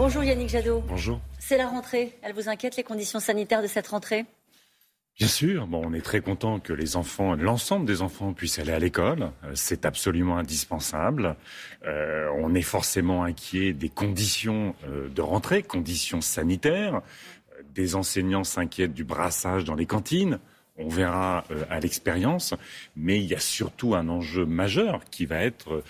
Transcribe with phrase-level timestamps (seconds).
[0.00, 0.82] Bonjour Yannick Jadot.
[0.88, 1.20] Bonjour.
[1.38, 2.16] C'est la rentrée.
[2.22, 4.24] Elle vous inquiète les conditions sanitaires de cette rentrée?
[5.18, 8.72] Bien sûr, bon, on est très content que les enfants, l'ensemble des enfants puissent aller
[8.72, 9.30] à l'école.
[9.44, 11.36] Euh, c'est absolument indispensable.
[11.84, 17.02] Euh, on est forcément inquiet des conditions euh, de rentrée, conditions sanitaires.
[17.74, 20.38] Des enseignants s'inquiètent du brassage dans les cantines.
[20.80, 22.54] On verra à l'expérience,
[22.96, 25.82] mais il y a surtout un enjeu majeur qui va être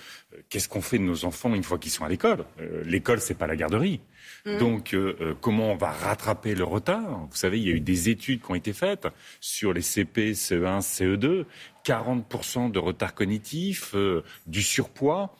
[0.48, 2.44] qu'est-ce qu'on fait de nos enfants une fois qu'ils sont à l'école?
[2.84, 4.00] L'école, c'est pas la garderie.
[4.46, 4.58] Mmh.
[4.58, 7.26] Donc, euh, euh, comment on va rattraper le retard?
[7.30, 9.06] Vous savez, il y a eu des études qui ont été faites
[9.40, 11.44] sur les CP, CE1, CE2.
[11.84, 15.34] 40% de retard cognitif, euh, du surpoids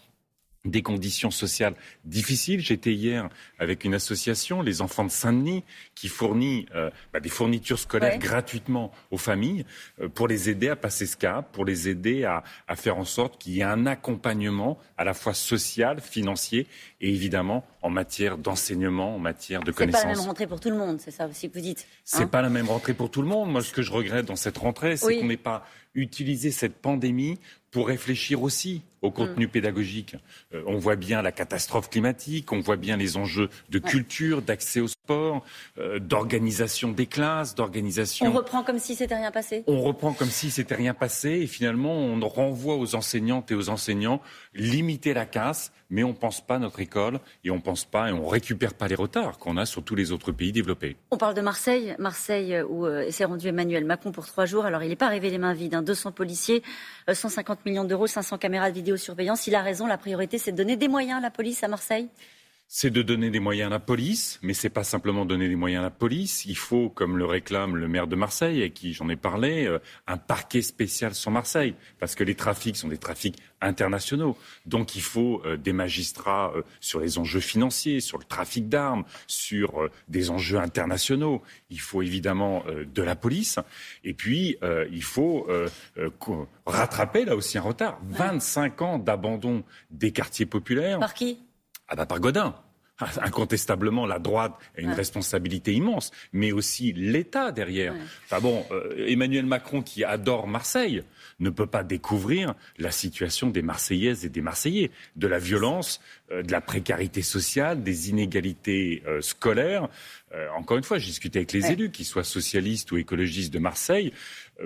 [0.64, 1.74] des conditions sociales
[2.04, 2.60] difficiles.
[2.60, 3.28] J'étais hier
[3.58, 5.64] avec une association, les enfants de Saint-Denis,
[5.94, 9.64] qui fournit euh, bah, des fournitures scolaires gratuitement aux familles
[10.00, 13.04] euh, pour les aider à passer ce cap, pour les aider à, à faire en
[13.04, 16.66] sorte qu'il y ait un accompagnement à la fois social, financier
[17.00, 20.02] et évidemment en matière d'enseignement, en matière de connaissances.
[20.02, 21.86] C'est pas la même rentrée pour tout le monde, c'est ça aussi que vous dites.
[22.04, 23.50] c'est hein pas la même rentrée pour tout le monde.
[23.50, 25.64] Moi, ce que je regrette dans cette rentrée, c'est qu'on n'ait pas
[25.94, 27.38] utilisé cette pandémie
[27.70, 29.50] pour réfléchir aussi au contenu mm.
[29.50, 30.16] pédagogique.
[30.52, 34.80] Euh, on voit bien la catastrophe climatique, on voit bien les enjeux de culture, d'accès
[34.80, 35.44] au sport,
[35.78, 38.26] euh, d'organisation des classes, d'organisation.
[38.26, 39.64] On reprend comme si c'était rien passé?
[39.66, 43.68] On reprend comme si c'était rien passé et finalement on renvoie aux enseignantes et aux
[43.68, 44.20] enseignants
[44.54, 48.12] limiter la casse, mais on pense pas à notre école et on pense pas et
[48.12, 50.96] on récupère pas les retards qu'on a sur tous les autres pays développés.
[51.10, 54.64] On parle de Marseille, Marseille euh, où s'est rendu Emmanuel Macron pour trois jours.
[54.64, 55.82] Alors il n'est pas arrivé les mains vides, hein.
[55.82, 56.62] 200 policiers,
[57.12, 59.46] 150 millions d'euros, 500 caméras de vidéosurveillance.
[59.46, 62.08] Il a raison, la priorité c'est de donner des moyens à la police à Marseille
[62.72, 65.80] c'est de donner des moyens à la police, mais c'est pas simplement donner des moyens
[65.80, 66.44] à la police.
[66.44, 69.80] Il faut, comme le réclame le maire de Marseille, avec qui j'en ai parlé, euh,
[70.06, 74.36] un parquet spécial sur Marseille, parce que les trafics sont des trafics internationaux.
[74.66, 79.02] Donc il faut euh, des magistrats euh, sur les enjeux financiers, sur le trafic d'armes,
[79.26, 81.42] sur des enjeux internationaux.
[81.70, 83.58] Il faut évidemment de la police,
[84.04, 84.56] et puis
[84.92, 85.48] il faut
[86.66, 87.98] rattraper là aussi un retard.
[88.10, 91.00] 25 ans d'abandon des quartiers populaires.
[91.00, 91.40] Par qui?
[91.90, 92.54] Ah bah par Godin.
[93.22, 97.94] Incontestablement, la droite a une responsabilité immense, mais aussi l'État derrière.
[98.24, 101.02] Enfin bon, euh, Emmanuel Macron, qui adore Marseille,
[101.38, 106.00] ne peut pas découvrir la situation des Marseillaises et des Marseillais, de la violence,
[106.30, 109.88] euh, de la précarité sociale, des inégalités euh, scolaires.
[110.56, 114.12] encore une fois, j'ai discuté avec les élus, qu'ils soient socialistes ou écologistes de Marseille,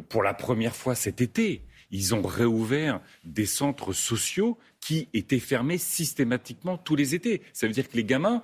[0.09, 1.63] pour la première fois cet été.
[1.95, 7.41] Ils ont réouvert des centres sociaux qui étaient fermés systématiquement tous les étés.
[7.53, 8.43] Ça veut dire que les gamins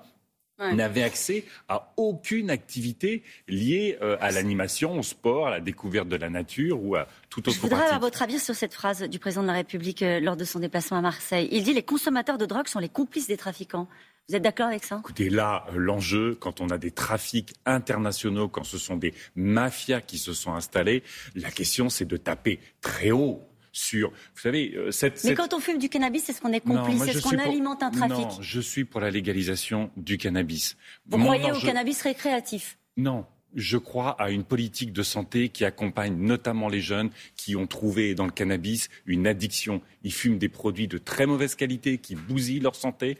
[0.60, 6.16] n'avaient accès à aucune activité liée euh, à l'animation, au sport, à la découverte de
[6.16, 9.18] la nature ou à tout autre Je voudrais avoir votre avis sur cette phrase du
[9.18, 11.48] président de la République euh, lors de son déplacement à Marseille.
[11.50, 13.88] Il dit les consommateurs de drogue sont les complices des trafiquants.
[14.28, 14.98] Vous êtes d'accord avec ça?
[15.00, 20.00] Écoutez, là, euh, l'enjeu, quand on a des trafics internationaux, quand ce sont des mafias
[20.00, 21.02] qui se sont installés,
[21.34, 23.42] la question, c'est de taper très haut
[23.72, 24.10] sur.
[24.10, 27.22] Vous savez, euh, cette, Mais quand on fume du cannabis, est-ce qu'on est complice Est-ce
[27.22, 30.76] qu'on alimente un trafic Non, je suis pour la légalisation du cannabis.
[31.06, 32.78] Vous croyez au cannabis récréatif?
[32.96, 37.66] Non, je crois à une politique de santé qui accompagne notamment les jeunes qui ont
[37.66, 39.80] trouvé dans le cannabis une addiction.
[40.02, 43.18] Ils fument des produits de très mauvaise qualité qui bousillent leur santé.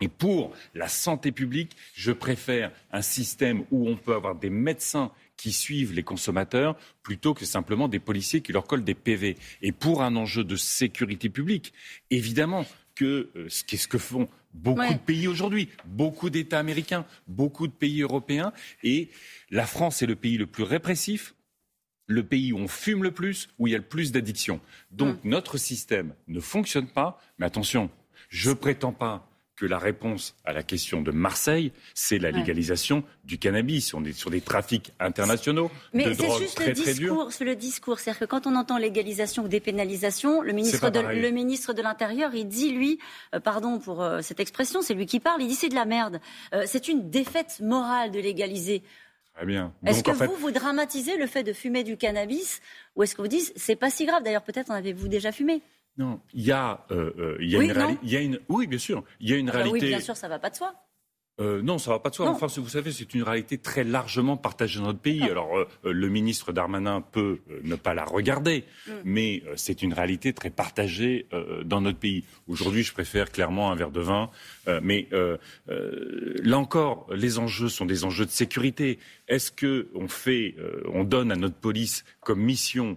[0.00, 5.10] Et pour la santé publique, je préfère un système où on peut avoir des médecins
[5.36, 9.36] qui suivent les consommateurs plutôt que simplement des policiers qui leur collent des PV.
[9.62, 11.72] Et pour un enjeu de sécurité publique,
[12.10, 12.64] évidemment
[12.94, 18.02] que euh, ce que font beaucoup de pays aujourd'hui, beaucoup d'États américains, beaucoup de pays
[18.02, 19.08] européens, et
[19.50, 21.34] la France est le pays le plus répressif,
[22.06, 24.60] le pays où on fume le plus, où il y a le plus d'addictions.
[24.90, 27.90] Donc notre système ne fonctionne pas, mais attention,
[28.30, 29.27] je prétends pas
[29.58, 33.92] que la réponse à la question de Marseille, c'est la légalisation du cannabis.
[33.92, 37.98] On est sur des trafics internationaux Mais de drogue juste très, le discours, le discours.
[37.98, 42.34] C'est-à-dire que quand on entend légalisation ou dépénalisation, le ministre, de, le ministre de l'Intérieur,
[42.34, 43.00] il dit, lui,
[43.34, 45.86] euh, pardon pour euh, cette expression, c'est lui qui parle, il dit c'est de la
[45.86, 46.20] merde.
[46.54, 48.82] Euh, c'est une défaite morale de légaliser.
[49.34, 49.72] Très bien.
[49.86, 52.60] Est-ce que vous, vous dramatisez le fait de fumer du cannabis
[52.94, 54.22] ou est-ce que vous dites c'est pas si grave?
[54.22, 55.62] D'ailleurs, peut-être en avez-vous déjà fumé
[55.98, 58.22] non, il y a, euh, euh, il y a une réalité.
[58.22, 59.80] Une, oui, bien sûr, il y a une réalité.
[59.80, 60.72] Oui, bien sûr, ça va pas de soi.
[61.40, 62.28] Euh, non, ça va pas de soi.
[62.28, 65.20] Enfin, vous savez, c'est une réalité très largement partagée dans notre pays.
[65.22, 65.30] Ah.
[65.30, 68.92] Alors, le ministre Darmanin peut ne pas la regarder, mm.
[69.04, 71.28] mais c'est une réalité très partagée
[71.64, 72.24] dans notre pays.
[72.48, 74.30] Aujourd'hui, je préfère clairement un verre de vin,
[74.82, 75.08] mais
[75.68, 78.98] là encore, les enjeux sont des enjeux de sécurité.
[79.28, 80.56] Est-ce que on fait,
[80.92, 82.96] on donne à notre police comme mission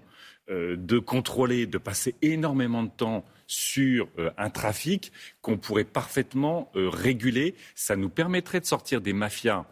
[0.52, 5.12] de contrôler, de passer énormément de temps sur un trafic
[5.42, 7.56] qu'on pourrait parfaitement réguler.
[7.76, 9.66] Ça nous permettrait de sortir des mafias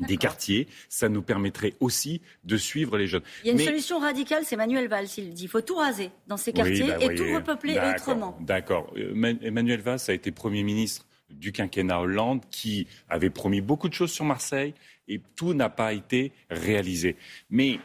[0.00, 0.68] des quartiers.
[0.88, 3.22] Ça nous permettrait aussi de suivre les jeunes.
[3.44, 5.08] Il y a une solution radicale, c'est Emmanuel Valls.
[5.16, 8.36] Il dit il faut tout raser dans ces quartiers bah et tout repeupler autrement.
[8.40, 8.92] D'accord.
[8.96, 13.94] Euh, Emmanuel Valls a été Premier ministre du quinquennat Hollande qui avait promis beaucoup de
[13.94, 14.74] choses sur Marseille
[15.08, 17.16] et tout n'a pas été réalisé.
[17.50, 17.80] Mais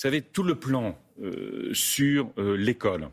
[0.00, 3.10] savez, tout le plan euh, sur euh, l'école,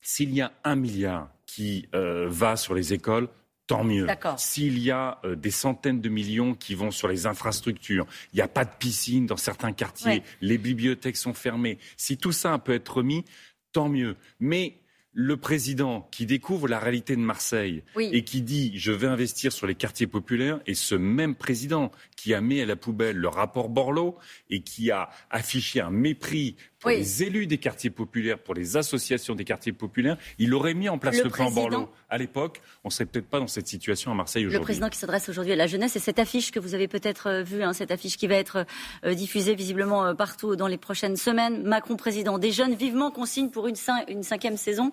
[0.00, 3.28] s'il y a un milliard qui va sur les écoles,
[3.68, 4.06] tant mieux.
[4.36, 8.42] S'il y a euh, des centaines de millions qui vont sur les infrastructures, il n'y
[8.42, 12.72] a pas de piscine dans certains quartiers, les bibliothèques sont fermées, si tout ça peut
[12.72, 13.24] être remis,
[13.72, 14.16] tant mieux.
[14.40, 14.78] Mais
[15.12, 19.66] le président qui découvre la réalité de Marseille et qui dit je vais investir sur
[19.66, 23.68] les quartiers populaires et ce même président qui a mis à la poubelle le rapport
[23.68, 24.16] Borloo
[24.50, 29.34] et qui a affiché un mépris pour les élus des quartiers populaires, pour les associations
[29.34, 32.60] des quartiers populaires, il aurait mis en place le, plan Borloo à l'époque.
[32.84, 34.58] On ne serait peut-être pas dans cette situation à Marseille aujourd'hui.
[34.58, 37.26] Le président qui s'adresse aujourd'hui à la jeunesse et cette affiche que vous avez peut-être
[37.28, 38.64] euh, vue, hein, cette affiche qui va être
[39.04, 41.62] euh, diffusée visiblement euh, partout dans les prochaines semaines.
[41.64, 43.76] Macron président des jeunes, vivement qu'on signe pour une,
[44.08, 44.92] une cinquième saison,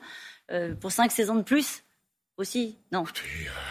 [0.80, 1.84] pour cinq saisons de plus
[2.38, 3.06] aussi, non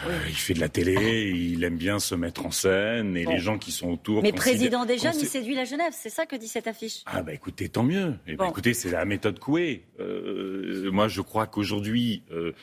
[0.07, 3.37] euh, Il fait de la télé, il aime bien se mettre en scène et les
[3.37, 4.23] gens qui sont autour.
[4.23, 7.03] Mais président des jeunes, il séduit la Genève, c'est ça que dit cette affiche.
[7.05, 8.15] Ah bah écoutez, tant mieux.
[8.27, 9.85] Eh ben, écoutez, c'est la méthode Coué.
[9.99, 12.53] Euh, moi, je crois qu'aujourd'hui, euh,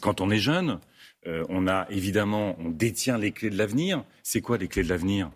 [0.00, 0.80] quand on est jeune,
[1.24, 4.04] on a évidemment, on détient les clés de l'avenir.
[4.24, 5.30] C'est quoi les clés de l'avenir?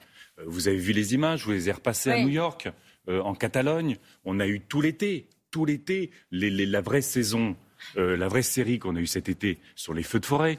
[0.45, 2.69] Vous avez vu les images, vous les avez repassées à New York,
[3.09, 3.97] en Catalogne.
[4.25, 7.57] On a eu tout l'été, tout l'été, la vraie saison
[7.97, 10.59] euh, la vraie série qu'on a eue cet été sur les feux de forêt,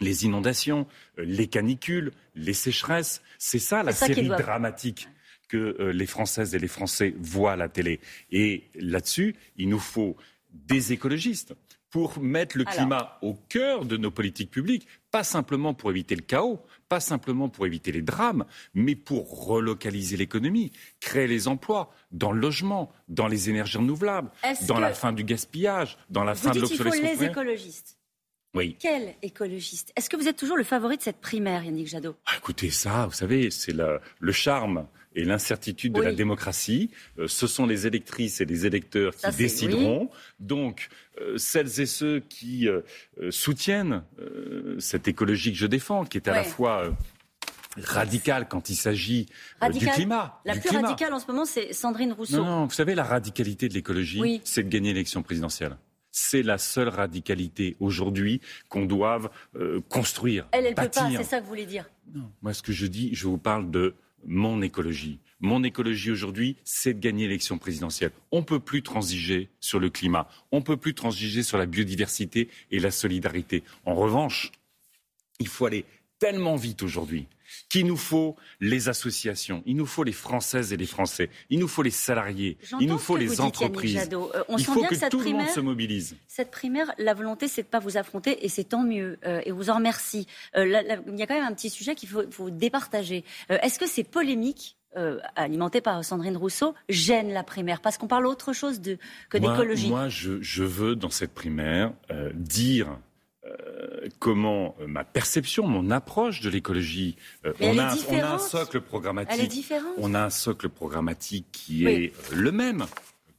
[0.00, 0.86] les inondations,
[1.18, 3.22] euh, les canicules, les sécheresses.
[3.38, 5.08] C'est ça la série dramatique
[5.48, 8.00] que euh, les Françaises et les Français voient à la télé.
[8.30, 10.16] Et là-dessus, il nous faut
[10.52, 11.54] des écologistes
[11.92, 16.22] pour mettre le climat au cœur de nos politiques publiques, pas simplement pour éviter le
[16.22, 16.58] chaos,
[16.88, 22.40] pas simplement pour éviter les drames, mais pour relocaliser l'économie, créer les emplois dans le
[22.40, 24.30] logement, dans les énergies renouvelables,
[24.66, 26.98] dans la fin du gaspillage, dans la fin de l'obsolescence.
[26.98, 27.98] Il faut les écologistes.
[28.54, 28.76] Oui.
[28.78, 29.92] Quel écologiste?
[29.94, 32.16] Est-ce que vous êtes toujours le favori de cette primaire, Yannick Jadot?
[32.24, 36.90] Ah, Écoutez, ça, vous savez, c'est le charme et l'incertitude de la démocratie.
[37.18, 40.10] Euh, ce sont les électrices et les électeurs qui décideront.
[40.40, 40.88] Donc,
[41.20, 42.80] euh, celles et ceux qui euh,
[43.30, 44.02] soutiennent
[44.78, 46.94] cette écologie que je défends, qui est à la fois
[47.76, 49.26] radicale quand il s'agit
[49.72, 50.40] du climat.
[50.44, 52.38] La plus radicale en ce moment, c'est Sandrine Rousseau.
[52.38, 55.76] Non, non, vous savez, la radicalité de l'écologie, c'est de gagner l'élection présidentielle
[56.14, 59.30] c'est la seule radicalité aujourd'hui qu'on doive
[59.88, 60.46] construire.
[60.52, 61.88] Elle, elle ne peut pas, c'est ça que vous voulez dire.
[62.14, 63.94] Non, moi ce que je dis, je vous parle de
[64.24, 65.18] mon écologie.
[65.40, 68.12] Mon écologie aujourd'hui, c'est de gagner l'élection présidentielle.
[68.30, 70.28] On ne peut plus transiger sur le climat.
[70.52, 73.64] On ne peut plus transiger sur la biodiversité et la solidarité.
[73.84, 74.52] En revanche,
[75.40, 75.84] il faut aller
[76.18, 77.26] tellement vite aujourd'hui
[77.68, 81.68] qu'il nous faut les associations, il nous faut les Françaises et les Français, il nous
[81.68, 84.08] faut les salariés, il nous faut les entreprises.
[84.12, 86.16] Euh, il faut que, tout le monde se mobilise.
[86.28, 89.18] Cette primaire, la volonté, c'est de ne pas vous affronter et c'est tant mieux.
[89.26, 90.26] Euh, et vous en remercie.
[90.56, 93.24] Euh, il y a quand même un petit sujet qu'il faut, départager.
[93.48, 94.76] Est-ce que ces polémiques
[95.36, 97.80] alimentées par Sandrine Rousseau gênent la primaire?
[97.80, 98.98] Parce qu'on parle autre chose de,
[99.30, 99.88] que d'écologie.
[99.88, 101.92] Moi, je, je, veux, dans cette primaire,
[102.34, 103.11] dire euh,
[104.22, 107.16] comment euh, ma perception, mon approche de l'écologie.
[107.44, 109.34] Euh, on, a, un socle programmatique.
[109.36, 109.94] Elle est différente.
[109.98, 112.86] On a un socle programmatique qui est le même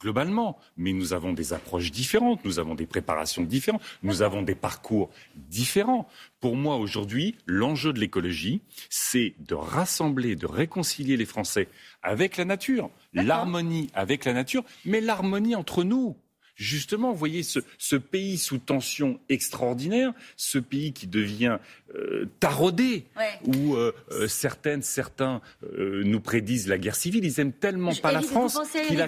[0.01, 4.55] globalement, mais nous avons des approches différentes, nous avons des préparations différentes, nous avons des
[4.55, 6.10] parcours différents.
[6.41, 11.69] Pour moi, aujourd'hui, l'enjeu de l'écologie, c'est de rassembler, de réconcilier les Français
[12.01, 16.17] avec la nature, l'harmonie avec la nature, mais l'harmonie entre nous
[16.55, 21.57] justement, vous voyez, ce, pays sous tension extraordinaire, ce pays qui devient
[21.95, 23.05] euh, taraudé,
[23.45, 25.41] où euh, euh, certaines, certains
[25.77, 27.25] nous prédisent la guerre civile.
[27.25, 29.07] Ils aiment tellement pas la France qu'il a.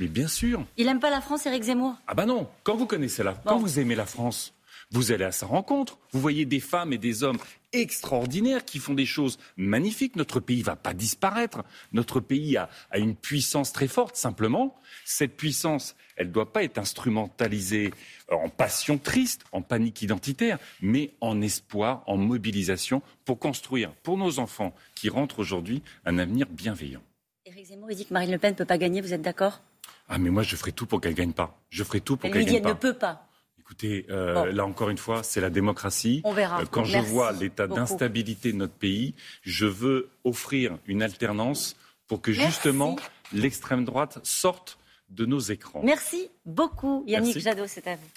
[0.00, 0.64] Mais bien sûr.
[0.76, 1.94] Il aime pas la France, Éric Zemmour?
[2.06, 2.48] Ah bah non.
[2.64, 4.53] Quand vous connaissez la, quand vous aimez la France,
[4.94, 5.98] vous allez à sa rencontre.
[6.12, 7.38] Vous voyez des femmes et des hommes
[7.72, 10.14] extraordinaires qui font des choses magnifiques.
[10.14, 11.64] Notre pays ne va pas disparaître.
[11.92, 14.16] Notre pays a, une puissance très forte.
[14.16, 17.92] Simplement, cette puissance, elle ne doit pas être instrumentalisée
[18.30, 24.38] en passion triste, en panique identitaire, mais en espoir, en mobilisation pour construire pour nos
[24.38, 27.02] enfants qui rentrent aujourd'hui un avenir bienveillant.
[27.46, 29.60] Éric Zemmour, il dit que Marine Le Pen ne peut pas gagner, vous êtes d'accord?
[30.08, 31.58] Ah mais moi je ferai tout pour qu'elle gagne pas.
[31.70, 32.68] Je ferai tout pour qu'elle gagne pas.
[32.68, 33.23] Elle ne peut pas.
[33.64, 36.20] Écoutez, euh, là encore une fois, c'est la démocratie.
[36.24, 36.60] On verra.
[36.60, 41.74] Euh, quand je vois l'état d'instabilité de notre pays, je veux offrir une alternance
[42.06, 42.96] pour que justement
[43.32, 44.78] l'extrême droite sorte
[45.08, 45.80] de nos écrans.
[45.82, 48.08] Merci beaucoup, Yannick Jadot, c'est à vous.